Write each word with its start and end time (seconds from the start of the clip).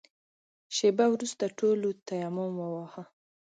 شېبه 0.75 1.05
وروسته 1.13 1.43
ټولو 1.59 1.89
تيمم 2.07 2.53
وواهه. 2.59 3.03